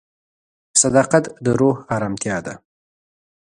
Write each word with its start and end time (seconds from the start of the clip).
صداقت 0.81 1.25
د 1.43 1.45
روح 1.59 1.77
ارامتیا 1.95 2.37
ده. 2.45 2.53